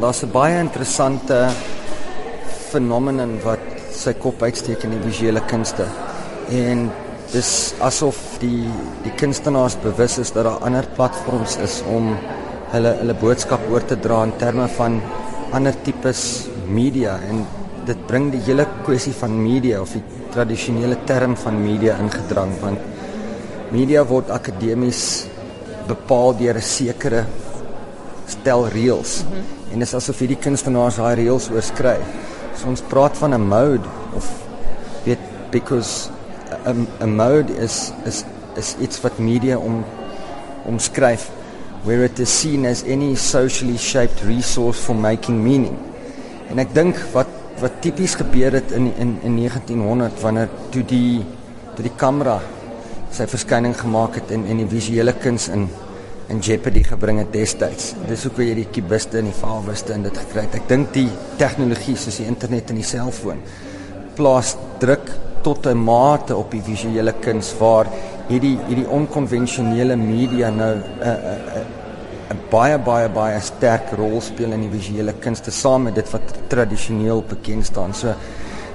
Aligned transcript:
Daar's 0.00 0.22
'n 0.22 0.32
baie 0.32 0.58
interessante 0.58 1.48
fenomeen 2.72 3.40
wat 3.44 3.60
sy 3.92 4.14
kop 4.14 4.42
uitsteek 4.42 4.84
in 4.84 4.90
die 4.90 5.02
visuele 5.04 5.40
kunste. 5.40 5.84
En 6.48 6.90
dis 7.32 7.74
asof 7.80 8.16
die 8.40 8.64
die 9.02 9.12
kunstenaars 9.12 9.76
bewus 9.82 10.18
is 10.18 10.32
dat 10.32 10.44
daar 10.44 10.64
ander 10.64 10.86
platforms 10.96 11.56
is 11.56 11.82
om 11.96 12.16
hulle 12.72 12.94
hulle 13.00 13.14
boodskap 13.14 13.60
oor 13.70 13.84
te 13.84 13.98
dra 14.00 14.22
in 14.24 14.32
terme 14.38 14.68
van 14.68 15.02
ander 15.52 15.74
tipes 15.82 16.48
media 16.66 17.18
en 17.28 17.44
dit 17.84 18.06
bring 18.06 18.30
die 18.32 18.42
hele 18.46 18.66
kwessie 18.86 19.12
van 19.12 19.42
media 19.42 19.80
of 19.80 19.92
die 19.92 20.02
tradisionele 20.32 20.96
term 21.04 21.36
van 21.36 21.62
media 21.62 21.98
ingedrang 21.98 22.56
want 22.60 22.78
media 23.70 24.04
word 24.04 24.30
akademies 24.30 25.26
bepaal 25.88 26.36
deur 26.38 26.56
'n 26.56 26.62
sekere 26.62 27.24
stel 28.30 28.68
reëls 28.68 29.22
mm 29.22 29.32
-hmm. 29.32 29.72
en 29.72 29.78
dit 29.78 29.88
is 29.88 29.94
asof 29.94 30.18
hierdie 30.18 30.38
kunstenaars 30.38 30.96
daai 30.96 31.14
reëls 31.14 31.50
oorskry. 31.50 31.98
So 32.56 32.68
ons 32.68 32.82
praat 32.88 33.16
van 33.16 33.34
'n 33.34 33.46
mode 33.48 33.86
of 34.14 34.26
weet 35.04 35.18
because 35.50 36.10
a 37.00 37.06
mode 37.06 37.52
is 37.56 37.92
is 38.04 38.24
is 38.56 38.76
iets 38.80 39.00
wat 39.00 39.18
media 39.18 39.58
om 39.58 39.84
omskryf 40.66 41.30
where 41.84 42.04
it 42.04 42.18
is 42.18 42.40
seen 42.40 42.66
as 42.66 42.84
any 42.84 43.14
socially 43.16 43.78
shaped 43.78 44.22
resource 44.26 44.78
for 44.78 44.96
making 44.96 45.42
meaning. 45.42 45.76
En 46.50 46.58
ek 46.58 46.74
dink 46.74 46.98
wat 47.12 47.28
wat 47.60 47.80
tipies 47.84 48.14
gebeur 48.16 48.52
het 48.52 48.72
in 48.72 48.92
in 48.96 49.18
in 49.22 49.36
1900 49.36 50.20
wanneer 50.20 50.48
toe 50.72 50.84
die 50.84 51.24
toe 51.74 51.84
die 51.84 51.96
kamera 51.96 52.40
sy 53.12 53.26
verskyning 53.26 53.76
gemaak 53.76 54.14
het 54.14 54.30
in 54.30 54.46
in 54.46 54.62
die 54.62 54.68
visuele 54.68 55.12
kuns 55.12 55.48
in 55.48 55.68
in 56.30 56.38
jeopardy 56.38 56.82
gebring 56.86 57.18
het 57.18 57.32
destyds. 57.34 57.94
Dis 58.08 58.24
hoekom 58.26 58.46
jy 58.46 58.54
die 58.60 58.68
kubiste 58.70 59.18
en 59.18 59.28
die 59.30 59.36
faalwiste 59.36 59.94
in 59.96 60.06
dit 60.06 60.16
gekry 60.22 60.46
het. 60.46 60.54
Ek 60.60 60.68
dink 60.70 60.92
die 60.94 61.08
tegnologie 61.40 61.96
soos 61.98 62.20
die 62.22 62.28
internet 62.30 62.70
en 62.70 62.78
die 62.80 62.86
selfoon 62.86 63.42
plaas 64.18 64.54
druk 64.82 65.10
tot 65.42 65.66
'n 65.66 65.78
mate 65.78 66.36
op 66.36 66.50
die 66.50 66.62
visuele 66.62 67.12
kuns 67.24 67.54
waar 67.58 67.86
hierdie 68.28 68.58
hierdie 68.68 68.88
onkonvensionele 68.88 69.96
media 69.96 70.50
nou 70.50 70.74
'n 70.74 70.82
uh, 71.00 71.06
'n 71.06 71.20
uh, 71.56 71.64
'n 72.30 72.36
uh, 72.36 72.50
baie 72.50 72.78
baie 72.78 73.08
baie 73.08 73.40
sterk 73.40 73.92
rol 73.96 74.20
speel 74.20 74.52
in 74.52 74.60
die 74.60 74.78
visuele 74.78 75.12
kunste 75.12 75.50
saam 75.50 75.82
met 75.82 75.94
dit 75.94 76.10
wat 76.10 76.34
tradisioneel 76.48 77.24
bekend 77.28 77.66
staan. 77.66 77.94
So 77.94 78.14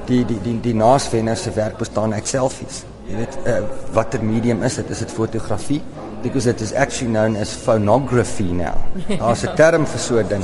die 0.06 0.26
die 0.26 0.40
die 0.44 0.60
die 0.62 0.76
naasvenner 0.76 1.38
se 1.38 1.52
werk 1.52 1.78
bestaan 1.78 2.14
uit 2.14 2.28
selfies. 2.28 2.84
Jy 3.08 3.16
weet 3.16 3.38
uh, 3.46 3.62
watter 3.94 4.24
medium 4.24 4.64
is 4.64 4.76
dit? 4.76 4.90
Is 4.90 5.00
dit 5.00 5.12
fotografie? 5.12 5.82
Because 6.26 6.48
it 6.50 6.62
is 6.66 6.72
actually 6.74 7.12
known 7.16 7.36
as 7.44 7.50
phonography 7.68 8.50
now. 8.66 8.78
Daar's 9.22 9.44
'n 9.46 9.56
term 9.62 9.84
vir 9.92 10.00
so 10.08 10.16
'n 10.20 10.28
ding. 10.34 10.44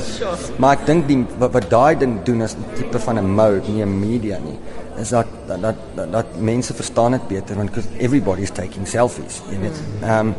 Maar 0.60 0.72
ek 0.78 0.86
dink 0.90 1.08
die 1.08 1.18
wat, 1.38 1.50
wat 1.56 1.66
daai 1.70 1.94
ding 2.02 2.14
doen 2.28 2.42
is 2.46 2.54
'n 2.54 2.64
tipe 2.76 2.98
van 3.06 3.18
'n 3.18 3.30
mode, 3.40 3.68
nie 3.68 3.82
'n 3.84 3.94
media 4.08 4.38
nie. 4.48 4.58
Is 5.02 5.08
dat 5.08 5.26
dat 5.48 5.60
dat, 5.62 5.76
dat, 5.94 6.12
dat 6.12 6.26
mense 6.38 6.74
verstaan 6.74 7.12
dit 7.12 7.26
beter 7.28 7.56
want 7.56 7.70
because 7.70 7.88
everybody 7.98 8.42
is 8.42 8.50
taking 8.50 8.86
selfies, 8.86 9.42
jy 9.50 9.58
weet. 9.60 9.78
Hmm. 9.78 10.08
Ehm 10.08 10.26
um, 10.26 10.34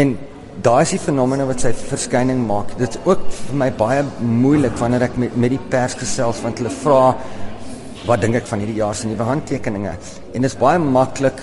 en 0.00 0.18
daai 0.62 0.82
is 0.82 0.90
die 0.90 0.98
fenomene 0.98 1.46
wat 1.46 1.60
sy 1.60 1.72
verskyning 1.72 2.46
maak. 2.46 2.76
Dit 2.78 2.88
is 2.88 3.00
ook 3.04 3.20
vir 3.46 3.56
my 3.56 3.70
baie 3.72 4.04
moeilik 4.20 4.76
wanneer 4.78 5.02
ek 5.02 5.16
met 5.16 5.36
met 5.36 5.50
die 5.50 5.64
pers 5.68 5.94
gesels 5.94 6.42
want 6.42 6.58
hulle 6.58 6.74
vra 6.82 7.16
wat 8.06 8.20
dink 8.20 8.34
ek 8.34 8.46
van 8.50 8.58
hierdie 8.58 8.80
jaar 8.82 8.94
se 8.94 9.06
nuwe 9.06 9.22
handtekeninge 9.22 9.92
en 10.34 10.42
dit 10.42 10.50
is 10.50 10.58
baie 10.58 10.78
maklik 10.78 11.38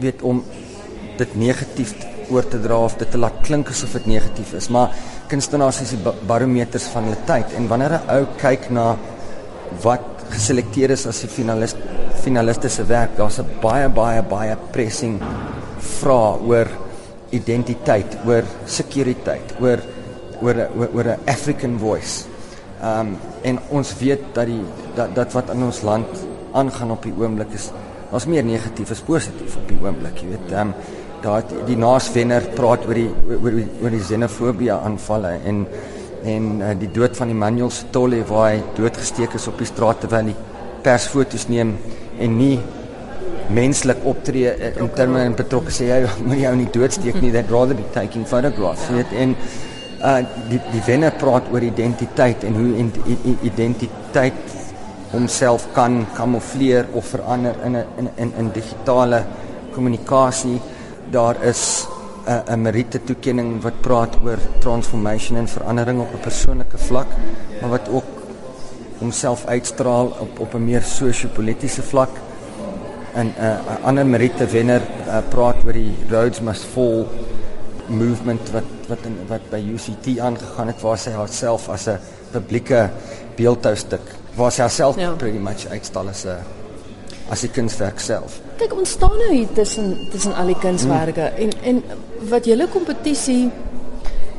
weet 0.00 0.22
om 0.22 0.42
dit 1.18 1.34
negatief 1.36 1.92
oor 2.30 2.46
te 2.48 2.60
dra 2.62 2.78
of 2.78 2.96
dit 3.00 3.10
te 3.10 3.18
laat 3.18 3.40
klink 3.46 3.68
asof 3.68 3.92
dit 3.92 4.06
negatief 4.06 4.52
is, 4.54 4.68
maar 4.68 4.94
kunstenaars 5.28 5.80
is 5.80 5.94
die 5.94 6.14
barometers 6.26 6.88
van 6.94 7.08
hulle 7.08 7.24
tyd 7.26 7.52
en 7.56 7.68
wanneer 7.68 7.98
'n 7.98 8.10
ou 8.16 8.26
kyk 8.38 8.70
na 8.70 8.96
wat 9.82 10.06
geselekteer 10.30 10.90
is 10.90 11.06
as 11.06 11.20
die 11.20 11.28
finalis 11.28 11.74
finaliste 12.20 12.68
se 12.68 12.84
werk, 12.84 13.16
daar's 13.16 13.38
'n 13.38 13.46
baie 13.62 13.88
baie 13.88 14.22
baie 14.22 14.56
pressing 14.72 15.20
vra 16.00 16.36
oor 16.46 16.68
identiteit, 17.30 18.18
oor 18.26 18.44
sekuriteit, 18.66 19.54
oor 19.60 19.78
oor 20.42 20.56
oor 20.94 21.04
'n 21.04 21.20
African 21.26 21.78
voice. 21.78 22.26
Ehm 22.82 23.00
um, 23.00 23.18
en 23.42 23.58
ons 23.68 23.98
weet 23.98 24.22
dat 24.32 24.46
die 24.46 24.64
dat 24.94 25.14
dat 25.14 25.32
wat 25.32 25.50
in 25.50 25.62
ons 25.62 25.82
land 25.82 26.06
aangaan 26.52 26.90
op 26.90 27.02
die 27.02 27.14
oomblik 27.18 27.52
is, 27.52 27.70
daar's 28.10 28.26
meer 28.26 28.44
negatief 28.44 28.90
as 28.90 29.00
positief 29.00 29.56
op 29.56 29.68
die 29.68 29.78
oomblik, 29.82 30.18
jy 30.20 30.28
weet. 30.28 30.52
Ehm 30.52 30.60
um, 30.60 30.74
daar 31.22 31.44
die 31.66 31.76
naaswenner 31.76 32.50
praat 32.56 32.86
oor 32.88 32.98
die 32.98 33.08
oor 33.36 33.56
die 33.56 33.66
oor 33.82 33.94
die 33.94 34.02
xenofobie 34.02 34.72
aanvalle 34.74 35.36
en 35.44 35.64
en 36.24 36.48
uh, 36.60 36.74
die 36.76 36.90
dood 36.92 37.16
van 37.16 37.32
Emmanuel 37.32 37.70
Stolle 37.72 38.20
waar 38.28 38.50
hy 38.50 38.60
doodgesteek 38.76 39.38
is 39.38 39.48
op 39.48 39.58
die 39.60 39.68
straat 39.68 40.02
terwyl 40.04 40.28
hy 40.32 40.36
persfoto's 40.84 41.46
neem 41.48 41.76
en 42.20 42.36
nie 42.36 42.58
menslik 43.56 44.04
optree 44.04 44.52
uh, 44.52 44.70
in 44.82 44.92
terme 44.96 45.24
en 45.24 45.36
betrokke 45.38 45.72
sê 45.74 45.90
hy 45.94 46.00
moet 46.26 46.42
jou 46.44 46.54
nie 46.60 46.70
doodsteek 46.76 47.20
nie 47.24 47.32
that 47.36 47.50
rather 47.52 47.78
be 47.78 47.86
taking 47.96 48.26
photographs 48.28 48.88
ja. 48.88 48.98
weet 48.98 49.14
en 49.24 49.36
uh, 49.36 50.20
die 50.50 50.60
die 50.72 50.82
wenner 50.86 51.16
praat 51.20 51.48
oor 51.52 51.64
identiteit 51.66 52.44
en 52.48 52.58
hoe 52.60 52.88
identiteit 53.48 54.58
homself 55.10 55.66
kan 55.74 56.04
kamoufleer 56.14 56.86
of 56.94 57.08
verander 57.14 57.56
in 57.66 57.76
'n 57.76 57.86
in 57.98 58.10
in 58.16 58.32
in 58.38 58.52
digitale 58.54 59.24
kommunikasie 59.74 60.60
daar 61.10 61.42
is 61.42 61.86
'n 62.26 62.52
'n 62.52 62.62
meriete 62.62 63.04
toekenning 63.04 63.62
wat 63.62 63.80
praat 63.80 64.16
oor 64.24 64.38
transformation 64.58 65.38
en 65.38 65.48
verandering 65.48 66.00
op 66.00 66.12
'n 66.14 66.20
persoonlike 66.20 66.78
vlak, 66.78 67.06
maar 67.60 67.70
wat 67.70 67.88
ook 67.88 68.04
homself 68.98 69.46
uitstraal 69.46 70.06
op 70.18 70.38
op 70.38 70.54
'n 70.54 70.64
meer 70.64 70.82
sosio-politiese 70.82 71.82
vlak. 71.82 72.10
En 73.12 73.26
'n 73.26 73.34
uh, 73.40 73.84
ander 73.84 74.06
meriete 74.06 74.46
wenner 74.46 74.82
uh, 75.06 75.18
praat 75.28 75.56
oor 75.64 75.72
die 75.72 75.96
Roads 76.10 76.40
Must 76.40 76.62
Fall 76.62 77.06
movement 77.86 78.50
wat 78.50 78.68
wat 78.88 78.98
in 79.04 79.18
wat 79.26 79.50
by 79.50 79.62
UCT 79.74 80.18
aangegaan 80.18 80.66
het 80.66 80.80
waar 80.80 80.98
sy 80.98 81.10
haarself 81.10 81.68
as 81.68 81.86
'n 81.86 81.98
publieke 82.30 82.90
beeldhoustuk 83.36 84.00
waar 84.34 84.52
sy 84.52 84.60
haarself 84.60 84.96
ja. 84.96 85.12
pretty 85.12 85.38
much 85.38 85.66
uitstal 85.66 86.08
as 86.08 86.24
'n 86.24 86.59
as 87.30 87.44
die 87.46 87.50
kunswerk 87.54 88.00
self. 88.02 88.40
Kyk, 88.60 88.74
ons 88.76 88.94
staan 88.98 89.16
nou 89.22 89.32
hier 89.32 89.50
tussen 89.54 89.92
tussen 90.12 90.34
al 90.34 90.50
die 90.52 90.58
kunswerke 90.60 91.30
hmm. 91.30 91.58
en 91.64 91.82
en 91.90 92.06
wat 92.30 92.48
julle 92.50 92.66
kompetisie 92.68 93.50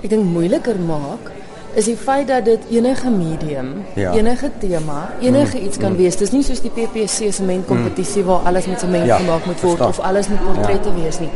ek 0.01 0.09
dink 0.09 0.25
moeiliker 0.25 0.79
maak 0.85 1.31
is 1.73 1.87
die 1.87 1.95
feit 1.95 2.27
dat 2.27 2.45
dit 2.45 2.63
enige 2.69 3.09
medium, 3.09 3.69
ja. 3.95 4.11
enige 4.13 4.49
tema, 4.59 5.09
enige 5.21 5.57
mm, 5.57 5.65
iets 5.65 5.77
kan 5.77 5.91
mm. 5.91 5.97
wees. 5.97 6.17
Dis 6.19 6.33
nie 6.35 6.41
soos 6.43 6.59
die 6.59 6.71
PPC 6.73 7.29
sement 7.31 7.67
kompetisie 7.69 8.25
mm. 8.25 8.27
waar 8.27 8.49
alles 8.51 8.67
met 8.67 8.83
sement 8.83 9.07
ja, 9.07 9.19
gemaak 9.21 9.45
moet 9.47 9.63
word 9.63 9.83
of 9.85 9.99
alles 9.99 10.27
met 10.27 10.43
portrette 10.43 10.91
ja. 10.91 10.95
wees 11.03 11.21
nie. 11.23 11.29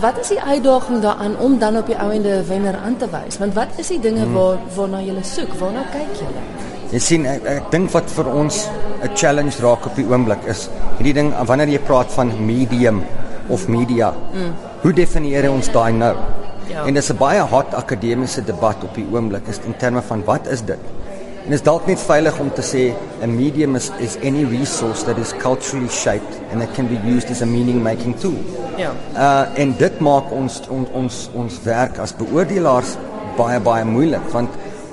Wat 0.00 0.18
is 0.18 0.32
die 0.32 0.40
uitdaging 0.40 1.02
daaraan 1.04 1.38
om 1.38 1.58
dan 1.58 1.78
op 1.78 1.86
die 1.86 1.98
ou 2.02 2.08
ende 2.12 2.40
wenner 2.48 2.80
aan 2.82 2.96
te 2.96 3.06
wys? 3.12 3.38
Want 3.38 3.54
wat 3.54 3.78
is 3.78 3.92
die 3.94 4.00
dinge 4.00 4.26
mm. 4.26 4.34
waar 4.34 4.58
waarna 4.74 5.04
jy 5.06 5.22
soek? 5.22 5.54
Waarna 5.62 5.86
kyk 5.94 6.18
jy? 6.24 6.32
Jy 6.90 6.98
sien 6.98 7.26
ek, 7.26 7.44
ek 7.46 7.70
dink 7.70 7.92
wat 7.94 8.10
vir 8.10 8.26
ons 8.26 8.68
'n 9.02 9.10
challenge 9.14 9.62
raak 9.62 9.86
op 9.86 9.94
die 9.96 10.04
oomblik 10.04 10.42
is 10.46 10.68
hierdie 10.98 11.14
ding 11.14 11.32
wanneer 11.46 11.68
jy 11.68 11.78
praat 11.78 12.10
van 12.12 12.32
medium 12.46 13.02
of 13.48 13.68
media. 13.68 14.12
Mm. 14.34 14.54
Hoe 14.82 14.92
definieer 14.92 15.50
ons 15.50 15.68
daai 15.70 15.92
nou? 15.92 16.16
Ja. 16.68 16.84
En 16.86 16.94
dis 16.94 17.10
'n 17.10 17.16
baie 17.16 17.40
hot 17.40 17.74
akademiese 17.74 18.42
debat 18.44 18.76
op 18.84 18.94
die 18.94 19.06
oomblik 19.12 19.48
is 19.48 19.60
in 19.66 19.76
terme 19.76 20.02
van 20.02 20.24
wat 20.24 20.46
is 20.46 20.62
dit? 20.62 20.78
En 21.46 21.52
is 21.52 21.62
dalk 21.62 21.86
net 21.86 21.98
veilig 21.98 22.38
om 22.38 22.50
te 22.52 22.62
sê 22.62 22.92
'n 23.22 23.36
medium 23.36 23.76
is 23.76 23.90
is 23.98 24.16
any 24.22 24.44
resource 24.44 25.04
that 25.04 25.18
is 25.18 25.32
culturally 25.38 25.88
shaped 25.88 26.40
and 26.52 26.60
that 26.60 26.74
can 26.74 26.86
be 26.88 26.98
used 27.16 27.30
as 27.30 27.42
a 27.42 27.46
meaning 27.46 27.82
making 27.82 28.18
tool. 28.18 28.38
Ja. 28.76 28.90
Uh 29.14 29.60
en 29.60 29.74
dit 29.78 30.00
maak 30.00 30.32
ons 30.32 30.60
on, 30.68 30.86
ons 30.92 31.30
ons 31.34 31.60
werk 31.64 31.98
as 31.98 32.14
beoordelaars 32.16 32.96
baie 33.36 33.60
baie 33.60 33.84
moeilik 33.84 34.32
want 34.32 34.50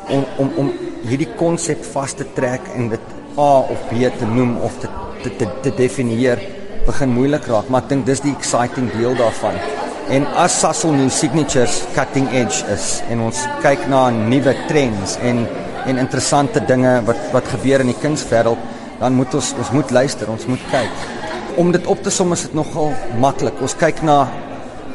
om 0.09 0.25
om 0.37 0.51
om 0.57 0.71
hierdie 1.05 1.29
konsep 1.37 1.83
vas 1.93 2.13
te 2.17 2.25
trek 2.35 2.71
en 2.75 2.89
dit 2.93 3.15
A 3.37 3.51
of 3.69 3.81
B 3.89 4.07
te 4.17 4.25
noem 4.25 4.55
of 4.65 4.79
te 4.81 4.89
te 5.23 5.31
te, 5.37 5.47
te 5.61 5.73
definieer 5.77 6.41
begin 6.87 7.11
moeilik 7.11 7.45
raak, 7.51 7.69
maar 7.69 7.83
ek 7.83 7.91
dink 7.91 8.05
dis 8.07 8.21
die 8.23 8.31
exciting 8.31 8.87
deel 8.93 9.17
daarvan. 9.19 9.57
En 10.13 10.23
as 10.39 10.55
Sassel 10.61 10.93
New 10.95 11.09
Signatures 11.11 11.81
cutting 11.95 12.29
edge 12.31 12.63
is 12.71 13.01
en 13.11 13.25
ons 13.25 13.41
kyk 13.63 13.89
na 13.91 14.07
nuwe 14.15 14.55
trends 14.69 15.17
en 15.21 15.45
en 15.87 15.99
interessante 16.01 16.59
dinge 16.67 16.97
wat 17.07 17.19
wat 17.31 17.47
gebeur 17.53 17.83
in 17.83 17.91
die 17.93 17.99
kunswêreld, 18.01 18.59
dan 18.99 19.15
moet 19.15 19.35
ons 19.39 19.53
ons 19.59 19.71
moet 19.75 19.93
luister, 19.99 20.31
ons 20.31 20.47
moet 20.51 20.65
kyk. 20.71 21.05
Om 21.61 21.71
dit 21.75 21.87
op 21.87 22.01
te 22.03 22.11
som 22.11 22.33
is 22.35 22.47
dit 22.47 22.57
nogal 22.57 22.91
maklik. 23.21 23.61
Ons 23.63 23.77
kyk 23.79 24.03
na 24.03 24.17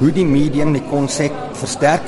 hoe 0.00 0.12
die 0.12 0.26
medium 0.28 0.74
die 0.76 0.84
konsep 0.90 1.32
versterk, 1.60 2.04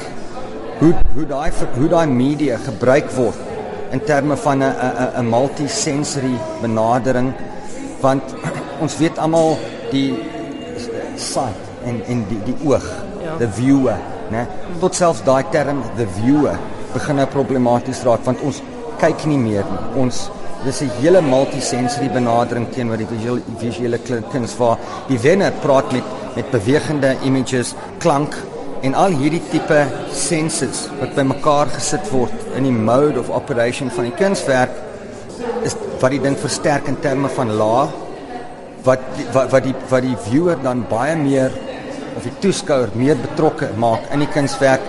hoe 0.82 0.92
hoe 1.14 1.26
daai 1.28 1.50
hoe 1.78 1.88
daai 1.88 2.06
media 2.10 2.58
gebruik 2.66 3.12
word 3.16 3.53
in 3.94 4.02
terme 4.10 4.36
van 4.46 4.62
'n 4.62 4.74
'n 5.20 5.28
multisensory 5.36 6.36
benadering 6.60 7.32
want 8.00 8.22
ons 8.84 8.96
weet 8.98 9.18
almal 9.18 9.58
die 9.90 10.12
sight 11.16 11.62
en 11.84 12.02
en 12.06 12.24
die 12.28 12.42
die 12.44 12.56
oog 12.66 12.86
ja. 13.22 13.36
the 13.38 13.48
viewer 13.60 13.98
né 14.30 14.46
tot 14.80 14.94
selfs 14.94 15.22
daai 15.24 15.44
term 15.50 15.82
the 15.96 16.06
viewer 16.20 16.58
begin 16.94 17.16
nou 17.16 17.26
problematies 17.26 18.02
raak 18.06 18.24
want 18.24 18.40
ons 18.40 18.62
kyk 19.00 19.26
nie 19.26 19.38
meer 19.38 19.64
nie. 19.70 20.02
Ons 20.02 20.30
dis 20.64 20.80
'n 20.82 20.90
hele 21.00 21.20
multisensory 21.20 22.08
benadering 22.08 22.66
teenoor 22.74 22.96
die 22.96 23.06
visuele 23.06 23.42
visuele 23.58 23.98
kuns 24.32 24.56
waar 24.58 24.78
die 25.08 25.18
wenner 25.18 25.52
praat 25.64 25.92
met 25.92 26.04
met 26.34 26.50
bewegende 26.50 27.16
images, 27.22 27.74
klank 27.98 28.34
en 28.84 28.94
al 29.00 29.16
hierdie 29.16 29.42
tipe 29.50 29.80
senses 30.12 30.86
wat 31.00 31.14
bymekaar 31.16 31.72
gesit 31.74 32.08
word 32.12 32.56
in 32.58 32.68
die 32.68 32.78
mode 32.90 33.20
of 33.20 33.32
operation 33.32 33.90
van 33.90 34.10
die 34.10 34.16
kunswerk 34.18 34.74
is 35.64 35.76
wat 36.00 36.12
die 36.12 36.20
ding 36.20 36.36
versterk 36.38 36.88
in 36.92 36.98
terme 37.04 37.30
van 37.32 37.54
laag 37.60 37.94
wat 38.84 39.04
wat 39.32 39.52
wat 39.54 39.64
die 39.64 39.74
wat 39.90 40.04
die 40.04 40.16
viewer 40.26 40.60
dan 40.62 40.84
baie 40.90 41.16
meer 41.16 41.54
of 42.14 42.26
die 42.26 42.34
toeskouer 42.44 42.92
meer 42.98 43.18
betrokke 43.18 43.70
maak 43.80 44.06
in 44.14 44.22
die 44.22 44.30
kunswerk. 44.30 44.84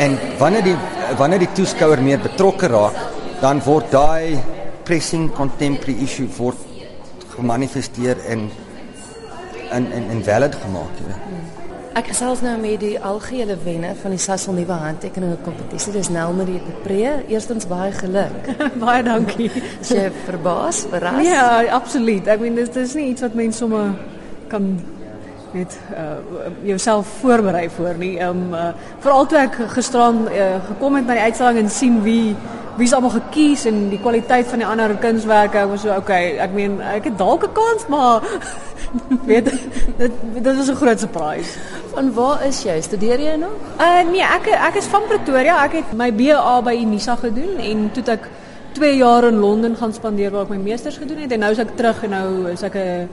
En 0.00 0.16
wanneer 0.38 0.66
die 0.68 0.76
wanneer 1.18 1.42
die 1.42 1.54
toeskouer 1.56 2.02
meer 2.04 2.20
betrokke 2.22 2.70
raak 2.70 2.98
dan 3.40 3.62
word 3.64 3.90
daai 3.92 4.38
pressing 4.84 5.30
contemporary 5.36 5.96
issue 6.04 6.28
word 6.36 6.60
gemanifesteer 7.34 8.20
en 8.28 8.50
in 9.76 9.90
in 9.96 10.10
in 10.16 10.22
valid 10.26 10.54
gemaak 10.62 11.00
jy 11.00 11.08
weet 11.10 11.59
Ek 11.90 12.06
gesels 12.06 12.38
nou 12.38 12.52
met 12.60 12.78
die 12.78 12.92
algehele 13.02 13.56
wenner 13.64 13.96
van 13.98 14.12
die 14.14 14.20
Sasol 14.22 14.54
nuwe 14.54 14.76
handtekeninge 14.78 15.40
kompetisie. 15.42 15.90
Dis 15.96 16.10
Nelmarie 16.14 16.60
de 16.62 16.74
Pre. 16.84 17.08
Eerstens 17.32 17.66
baie 17.66 17.90
geluk. 17.96 18.46
baie 18.84 19.02
dankie. 19.02 19.48
Sy 19.82 20.04
verbaas, 20.28 20.84
verras. 20.92 21.18
Ja, 21.26 21.48
absoluut. 21.74 22.30
Ek 22.30 22.44
meen 22.44 22.60
dit 22.60 22.78
is 22.78 22.94
nie 22.94 23.08
iets 23.10 23.26
wat 23.26 23.34
mense 23.34 23.58
sommer 23.64 23.90
kan 24.52 24.70
net 25.50 25.74
uh 25.90 26.52
jouself 26.62 27.10
voorberei 27.24 27.66
voor 27.74 27.98
nie. 27.98 28.12
Ehm 28.20 28.38
um, 28.38 28.54
uh, 28.54 28.70
veral 29.02 29.26
toe 29.26 29.40
ek 29.42 29.58
gisteraan 29.74 30.28
uh, 30.30 30.48
gekom 30.68 31.00
het 31.00 31.10
na 31.10 31.18
die 31.18 31.26
uitstalling 31.26 31.64
en 31.64 31.74
sien 31.74 31.98
wie 32.06 32.36
wie 32.80 32.88
is 32.88 32.94
almal 32.96 33.12
gekies 33.12 33.66
en 33.68 33.88
die 33.92 34.00
kwaliteit 34.00 34.48
van 34.48 34.62
die 34.62 34.66
ander 34.66 34.94
kunswerke. 35.02 35.60
Ek 35.60 35.68
was 35.68 35.84
so 35.84 35.92
okay, 35.92 36.36
ek 36.40 36.54
meen 36.56 36.78
ek 36.80 37.10
het 37.10 37.18
dalk 37.20 37.44
'n 37.44 37.52
kans, 37.52 37.86
maar 37.92 38.24
weet 39.30 39.50
dit 39.98 40.12
dit 40.34 40.56
was 40.56 40.70
'n 40.70 40.80
groot 40.80 41.00
surprise. 41.00 41.58
Van 41.92 42.12
waar 42.14 42.46
is 42.46 42.62
jy? 42.64 42.80
Studeer 42.80 43.20
jy 43.20 43.36
nog? 43.36 43.56
Uh 43.78 44.02
nee, 44.10 44.24
ek 44.24 44.48
ek 44.48 44.76
is 44.80 44.88
van 44.88 45.02
Pretoria. 45.08 45.64
Ek 45.64 45.72
het 45.72 45.92
my 45.92 46.12
BA 46.12 46.62
by 46.62 46.74
Unisa 46.74 47.16
gedoen 47.16 47.58
en 47.58 47.90
toe 47.92 48.04
ek 48.06 48.28
2 48.72 48.96
jaar 48.96 49.24
in 49.24 49.38
Londen 49.38 49.76
gaan 49.76 49.92
spandeer 49.92 50.30
waar 50.30 50.42
ek 50.42 50.48
my 50.48 50.56
meesters 50.56 50.96
gedoen 50.96 51.18
het 51.18 51.32
en 51.32 51.38
nou 51.38 51.50
is 51.52 51.58
ek 51.58 51.76
terug 51.76 52.02
en 52.04 52.10
nou 52.10 52.50
is 52.50 52.62
ek 52.62 52.74
'n 52.74 53.08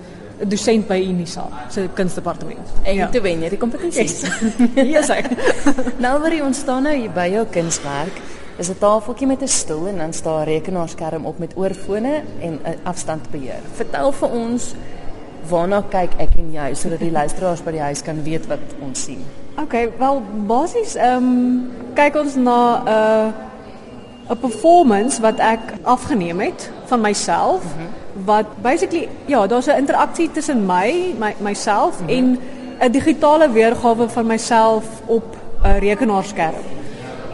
dosent 0.48 0.88
by 0.88 1.00
Unisa 1.02 1.50
se 1.70 1.90
kunstdepartement. 1.94 2.68
En 2.84 2.96
ja. 2.96 3.10
toe 3.10 3.22
wen 3.22 3.42
jy 3.42 3.50
die 3.50 3.58
kompetisie. 3.58 4.04
Yes. 4.04 4.24
yes 4.96 5.10
ek. 5.10 5.28
nou 6.06 6.20
waar 6.22 6.34
jy 6.34 6.42
ontstaan 6.42 6.84
nou 6.84 6.96
hier 6.96 7.12
by 7.12 7.28
jou 7.34 7.46
kunswerk 7.52 8.37
is 8.58 8.70
'n 8.70 8.78
tafeltjie 8.80 9.28
met 9.28 9.42
'n 9.42 9.48
stoel 9.48 9.88
en 9.88 9.98
dan 9.98 10.14
staan 10.14 10.42
'n 10.42 10.44
rekenaarskerm 10.44 11.26
op 11.26 11.38
met 11.40 11.54
oorfone 11.56 12.24
en 12.40 12.60
'n 12.64 12.80
afstandbeheer. 12.84 13.62
Vertel 13.74 14.12
vir 14.12 14.30
ons 14.30 14.74
waarna 15.50 15.84
kyk 15.90 16.12
ek 16.18 16.30
en 16.38 16.52
jy 16.52 16.74
sodat 16.74 17.00
die 17.00 17.12
luisteraars 17.12 17.64
by 17.64 17.72
die 17.72 17.82
huis 17.82 18.02
kan 18.02 18.24
weet 18.24 18.48
wat 18.48 18.60
ons 18.82 19.04
sien. 19.04 19.24
Okay, 19.62 19.90
wel 19.98 20.22
basies 20.48 20.96
ehm 20.96 21.24
um, 21.24 21.72
kyk 21.94 22.16
ons 22.16 22.36
na 22.36 22.84
'n 22.84 22.88
uh, 22.88 23.34
'n 24.30 24.40
performance 24.40 25.22
wat 25.22 25.40
ek 25.40 25.60
afgeneem 25.84 26.40
het 26.40 26.72
van 26.86 27.02
myself 27.02 27.64
mm 27.64 27.70
-hmm. 27.70 28.26
wat 28.26 28.46
basically 28.62 29.08
ja, 29.26 29.48
daar's 29.48 29.68
'n 29.68 29.78
interaksie 29.78 30.32
tussen 30.32 30.66
my, 30.66 31.16
my 31.20 31.36
myself 31.40 32.02
mm 32.02 32.08
-hmm. 32.08 32.18
en 32.18 32.40
'n 32.80 32.92
digitale 32.92 33.52
weergawe 33.52 34.10
van 34.10 34.26
myself 34.26 34.84
op 35.06 35.36
'n 35.64 35.80
rekenaarskerm. 35.80 36.77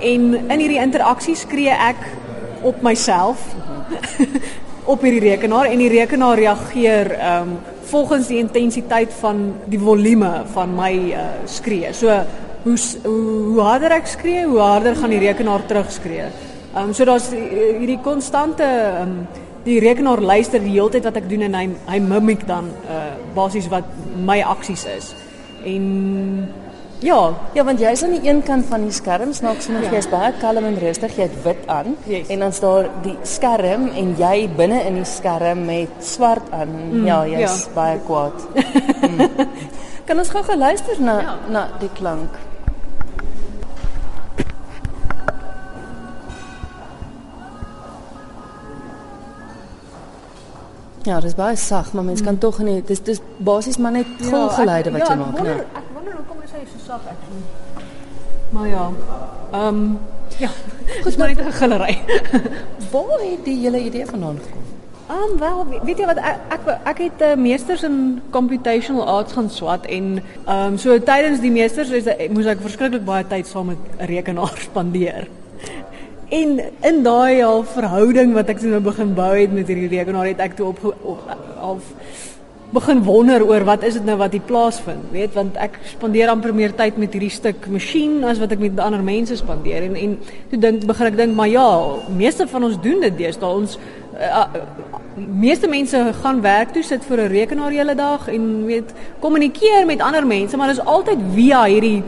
En 0.03 0.33
in 0.35 0.59
hierdie 0.59 0.81
interaksie 0.83 1.35
skree 1.39 1.71
ek 1.71 2.01
op 2.63 2.81
myself 2.83 3.43
op 4.93 5.03
hierdie 5.03 5.23
rekenaar 5.23 5.69
en 5.71 5.79
die 5.79 5.91
rekenaar 5.91 6.39
reageer 6.39 7.15
ehm 7.19 7.53
um, 7.53 7.61
volgens 7.93 8.27
die 8.31 8.39
intensiteit 8.41 9.11
van 9.19 9.41
die 9.69 9.77
volume 9.77 10.29
van 10.53 10.71
my 10.73 10.93
uh, 11.13 11.25
skree. 11.45 11.91
So 11.93 12.09
hoe 12.63 12.77
hoe 13.03 13.59
harder 13.61 13.93
ek 13.99 14.07
skree, 14.09 14.47
hoe 14.49 14.59
harder 14.63 14.95
gaan 14.97 15.13
die 15.13 15.21
rekenaar 15.21 15.65
terugskree. 15.69 16.25
Ehm 16.73 16.89
um, 16.89 16.93
so 16.93 17.05
daar's 17.05 17.29
hierdie 17.35 17.99
konstante 18.01 18.65
ehm 18.65 19.01
um, 19.01 19.43
die 19.63 19.79
rekenaar 19.79 20.19
luister 20.19 20.59
die 20.59 20.73
hele 20.73 20.91
tyd 20.91 21.05
wat 21.07 21.21
ek 21.21 21.29
doen 21.29 21.45
en 21.47 21.53
hy 21.55 21.67
hy 21.87 21.99
mimiek 22.03 22.47
dan 22.47 22.71
uh 22.91 23.03
basies 23.35 23.69
wat 23.71 23.87
my 24.25 24.41
aksies 24.41 24.83
is. 24.97 25.13
En 25.63 25.85
ja, 27.03 27.19
ja 27.53 27.63
want 27.67 27.81
jy's 27.83 28.03
aan 28.05 28.15
die 28.15 28.29
een 28.29 28.41
kant 28.45 28.65
van 28.71 28.85
die 28.87 28.93
skerm, 28.95 29.33
snaaks 29.35 29.67
genoeg 29.69 29.89
ja. 29.89 29.97
jy's 29.97 30.07
baie 30.11 30.31
kalm 30.41 30.67
en 30.69 30.77
rustig, 30.81 31.17
jy 31.17 31.27
het 31.27 31.35
wit 31.45 31.67
aan 31.71 31.97
yes. 32.09 32.31
en 32.33 32.45
dan 32.45 32.55
staan 32.55 32.89
die 33.05 33.17
skerm 33.27 33.89
en 33.91 34.15
jy 34.19 34.47
binne 34.57 34.79
in 34.87 35.01
die 35.01 35.07
skerm 35.07 35.65
met 35.67 35.99
swart 36.03 36.49
aan. 36.55 36.71
Mm, 36.91 37.05
ja, 37.09 37.19
jy's 37.27 37.67
ja. 37.67 37.75
baie 37.75 37.99
kwaad. 38.07 38.47
mm. 39.09 39.29
Kan 40.07 40.19
ons 40.19 40.33
gou 40.35 40.43
geluister 40.47 40.99
na 40.99 41.19
ja. 41.21 41.37
na 41.51 41.67
die 41.83 41.91
klank? 41.99 42.41
Ja, 51.03 51.17
dis 51.19 51.35
baie 51.35 51.55
sag, 51.59 51.91
maar 51.93 52.03
mens 52.03 52.21
kan 52.23 52.37
mm. 52.37 52.39
tog 52.39 52.59
nie 52.63 52.81
dis 52.87 53.01
dis 53.03 53.19
basies 53.43 53.77
maar 53.77 53.91
net 53.91 54.07
golfgeleide 54.23 54.91
ja, 54.91 54.97
wat 54.97 55.09
jy 55.09 55.15
ja, 55.17 55.19
maak, 55.19 55.41
nee. 55.43 55.55
Ek 55.79 55.82
is 56.43 56.51
hy 56.51 56.63
so 56.67 56.79
sag 56.85 57.01
actually. 57.07 57.43
Maar 58.51 58.67
ja. 58.67 58.91
Ehm 59.51 59.67
um, 59.67 59.99
ja, 60.37 60.49
goed 61.03 61.17
maar 61.17 61.27
net 61.27 61.45
'n 61.45 61.51
gillery. 61.51 61.97
Waar 62.93 63.19
het 63.31 63.45
die 63.45 63.59
hele 63.59 63.79
idee 63.79 64.05
vandaan 64.05 64.39
gekom? 64.43 64.61
Ehm 65.07 65.31
um, 65.31 65.39
wel, 65.39 65.81
weet 65.83 65.97
jy 65.97 66.05
wat 66.05 66.17
ek 66.17 66.39
ek, 66.49 66.67
ek 66.83 66.97
het 66.97 67.19
'n 67.19 67.23
uh, 67.23 67.35
meesters 67.35 67.83
in 67.83 68.21
computational 68.29 69.07
arts 69.07 69.33
gaan 69.33 69.49
swat 69.49 69.85
en 69.85 70.23
ehm 70.45 70.65
um, 70.65 70.77
so 70.77 70.99
tydens 70.99 71.39
die 71.39 71.51
meesters 71.51 71.89
is 71.89 72.11
moes 72.29 72.45
ek 72.45 72.61
verskriklik 72.61 73.05
baie 73.05 73.27
tyd 73.27 73.47
saam 73.47 73.65
met 73.65 73.77
'n 73.99 74.05
rekenaar 74.05 74.57
spandeer. 74.67 75.27
En 76.29 76.59
in 76.81 77.03
daai 77.03 77.43
al 77.43 77.63
verhouding 77.63 78.33
wat 78.33 78.49
ek 78.49 78.61
nou 78.61 78.81
begin 78.81 79.13
bou 79.13 79.37
het 79.37 79.53
met 79.53 79.67
hierdie 79.67 79.97
rekenaar 79.97 80.25
het 80.25 80.39
ek 80.39 80.55
toe 80.55 80.67
op, 80.67 80.95
op 81.01 81.19
of 81.61 81.83
begin 82.73 83.03
wonder 83.05 83.43
oor 83.45 83.63
wat 83.67 83.83
is 83.85 83.93
dit 83.99 84.05
nou 84.05 84.15
wat 84.17 84.33
hier 84.33 84.45
plaasvind, 84.47 85.11
weet, 85.13 85.33
want 85.37 85.57
ek 85.61 85.75
spandeer 85.91 86.31
amper 86.33 86.53
meer 86.57 86.73
tyd 86.75 86.97
met 87.01 87.13
hierdie 87.13 87.31
stuk 87.33 87.67
masjien 87.71 88.23
as 88.25 88.39
wat 88.41 88.55
ek 88.55 88.61
met 88.63 88.79
ander 88.81 89.03
mense 89.05 89.35
spandeer. 89.37 89.85
En 89.89 89.97
en 89.99 90.15
toe 90.49 90.59
dink 90.59 90.87
begin 90.89 91.09
ek 91.11 91.19
dink 91.19 91.37
maar 91.37 91.51
ja, 91.51 91.67
meeste 92.17 92.47
van 92.49 92.65
ons 92.69 92.79
doen 92.81 93.03
dit 93.05 93.17
deesdae. 93.19 93.59
Ons 93.61 93.77
uh, 94.17 94.45
meeste 95.15 95.69
mense 95.69 96.01
gaan 96.21 96.41
werk 96.41 96.73
toe 96.73 96.83
sit 96.83 97.05
voor 97.05 97.21
'n 97.25 97.33
rekenaar 97.33 97.71
hele 97.71 97.95
dag 97.95 98.27
en 98.27 98.65
weet 98.65 98.93
kommunikeer 99.19 99.85
met 99.85 100.01
ander 100.01 100.25
mense, 100.27 100.57
maar 100.57 100.67
dit 100.67 100.77
is 100.77 100.85
altyd 100.85 101.19
via 101.33 101.63
hierdie 101.65 102.03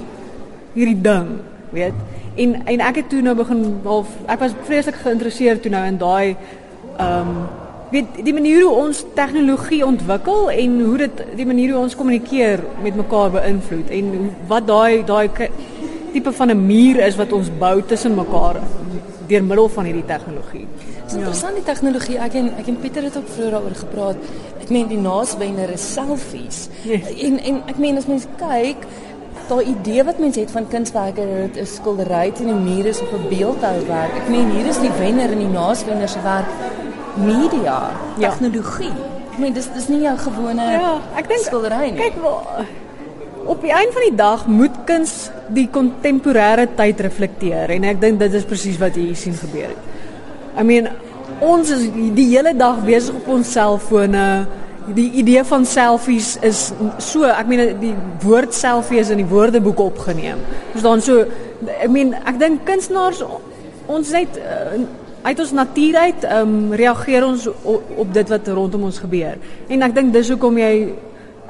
hierdie 0.73 1.01
ding, 1.01 1.27
weet. 1.69 1.93
En 2.35 2.65
en 2.65 2.79
ek 2.79 2.95
het 2.95 3.09
toe 3.09 3.21
nou 3.21 3.35
begin 3.35 3.79
half 3.83 4.07
ek 4.25 4.39
was 4.39 4.57
vreeslik 4.63 4.95
geïnteresseerd 4.95 5.61
toe 5.61 5.71
nou 5.71 5.85
in 5.85 5.97
daai 5.97 6.35
ehm 6.97 7.29
um, 7.29 7.37
weet 7.95 8.19
die 8.27 8.33
manier 8.35 8.63
hoe 8.65 8.73
ons 8.85 9.03
tegnologie 9.17 9.81
ontwikkel 9.85 10.49
en 10.51 10.79
hoe 10.81 10.97
dit 11.05 11.23
die 11.39 11.47
manier 11.47 11.73
hoe 11.73 11.83
ons 11.85 11.95
kommunikeer 11.95 12.63
met 12.83 12.97
mekaar 12.99 13.31
beïnvloed 13.37 13.93
en 13.99 14.11
wat 14.51 14.67
daai 14.67 15.03
daai 15.07 15.29
tipe 16.15 16.31
van 16.31 16.51
'n 16.51 16.65
muur 16.65 16.99
is 17.05 17.15
wat 17.15 17.31
ons 17.31 17.49
bou 17.59 17.81
tussen 17.81 18.15
mekaar 18.15 18.61
deur 19.27 19.43
middel 19.43 19.69
van 19.69 19.85
hierdie 19.85 20.05
tegnologie. 20.05 20.67
Dis 21.03 21.13
ja. 21.13 21.17
interessant 21.17 21.55
die 21.55 21.63
tegnologie. 21.63 22.17
Ek 22.21 22.33
en 22.33 22.51
ek 22.61 22.67
en 22.67 22.77
Pieter 22.81 23.03
het 23.03 23.17
ook 23.17 23.27
vroeër 23.35 23.51
daaroor 23.57 23.75
gepraat. 23.79 24.29
Ek 24.61 24.69
meen 24.69 24.87
die 24.87 25.01
naaswenner 25.01 25.73
is 25.73 25.87
selfies. 25.93 26.69
Yes. 26.83 27.09
En 27.27 27.39
en 27.39 27.61
ek 27.73 27.81
meen 27.81 27.97
as 27.97 28.07
mens 28.11 28.27
kyk 28.37 28.87
daai 29.49 29.65
idee 29.69 30.03
wat 30.03 30.19
mense 30.19 30.39
het 30.39 30.51
van 30.51 30.67
kunswerke 30.67 31.25
dat 31.25 31.53
dit 31.53 31.61
'n 31.63 31.65
skildery 31.65 32.31
teen 32.31 32.47
die 32.53 32.63
muur 32.69 32.85
is 32.85 33.01
of 33.01 33.11
'n 33.13 33.27
beeldhouwerk. 33.29 34.15
Ek 34.21 34.29
meen 34.29 34.49
hier 34.51 34.65
is 34.65 34.79
die 34.79 34.95
wenner 34.99 35.31
en 35.31 35.43
die 35.45 35.53
naaswenner 35.59 36.09
se 36.09 36.21
werk 36.21 36.49
media, 37.17 37.77
ja. 38.19 38.29
tegnologie. 38.29 38.91
Ek 39.33 39.39
meen 39.43 39.55
dis 39.55 39.67
dis 39.75 39.87
nie 39.91 40.01
jou 40.05 40.15
gewone 40.29 40.65
ja, 40.71 40.91
ek 41.19 41.29
dink 41.31 41.43
skildery 41.43 41.91
nie. 41.91 41.99
Kyk 41.99 42.19
op 43.45 43.61
die 43.61 43.73
einde 43.73 43.93
van 43.93 44.05
die 44.07 44.17
dag 44.17 44.45
moet 44.49 44.77
kuns 44.89 45.15
die 45.53 45.67
kontemporêre 45.69 46.65
tyd 46.77 47.01
reflekteer 47.05 47.75
en 47.75 47.85
ek 47.91 47.99
dink 48.01 48.19
dit 48.21 48.37
is 48.39 48.47
presies 48.47 48.79
wat 48.81 48.97
hier 48.97 49.15
sien 49.19 49.35
gebeur 49.37 49.69
het. 49.73 49.89
I 50.57 50.63
mean 50.65 50.89
ons 51.43 51.69
is 51.73 51.87
die 51.93 52.29
hele 52.31 52.55
dag 52.57 52.79
besig 52.85 53.17
op 53.19 53.27
ons 53.35 53.51
selfone 53.53 54.25
die 54.95 55.07
idee 55.21 55.43
van 55.45 55.65
selfies 55.65 56.35
is 56.45 56.67
so 57.01 57.25
ek 57.29 57.49
meen 57.49 57.73
die 57.81 57.93
woord 58.23 58.53
selfie 58.53 59.01
is 59.01 59.11
in 59.13 59.21
die 59.21 59.29
woordeboek 59.29 59.81
opgeneem. 59.81 60.41
Dis 60.73 60.85
dan 60.85 61.01
so 61.05 61.25
ek 61.79 61.89
meen 61.91 62.13
ek 62.23 62.39
dink 62.41 62.65
kunstenaars 62.67 63.23
ons 63.85 64.13
net 64.13 64.39
uh, 64.41 64.79
uit 65.25 65.39
ons 65.39 65.51
natuur 65.57 65.95
uit 65.95 66.25
um, 66.29 66.55
reageer 66.77 67.25
ons 67.25 67.47
op, 67.49 67.91
op 68.05 68.13
dit 68.13 68.29
wat 68.29 68.47
rondom 68.47 68.87
ons 68.89 69.01
gebeur. 69.01 69.39
En 69.67 69.85
ek 69.87 69.95
dink 69.97 70.13
dis 70.13 70.29
hoekom 70.29 70.59
jy 70.61 70.73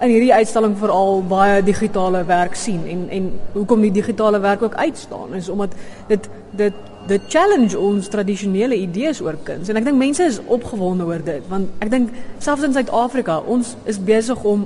in 0.03 0.11
hierdie 0.11 0.33
uitstalling 0.33 0.75
veral 0.79 1.21
baie 1.27 1.61
digitale 1.63 2.23
werk 2.27 2.55
sien 2.59 2.83
en 2.91 3.05
en 3.15 3.29
hoekom 3.53 3.83
die 3.85 3.93
digitale 3.95 4.41
werk 4.43 4.63
ook 4.63 4.75
uitstaan 4.75 5.35
is 5.39 5.49
omdat 5.49 5.75
dit 6.07 6.29
dit 6.51 6.81
dit 7.07 7.27
challenge 7.31 7.79
ons 7.79 8.09
tradisionele 8.11 8.75
idees 8.75 9.21
oor 9.23 9.37
kuns 9.47 9.69
en 9.69 9.79
ek 9.79 9.87
dink 9.87 9.99
mense 10.01 10.23
is 10.23 10.41
opgewonde 10.57 11.07
oor 11.07 11.23
dit 11.23 11.47
want 11.51 11.71
ek 11.85 11.93
dink 11.93 12.11
selfs 12.43 12.67
in 12.67 12.75
Suid-Afrika 12.75 13.39
ons 13.39 13.75
is 13.85 14.01
besig 14.11 14.43
om 14.43 14.65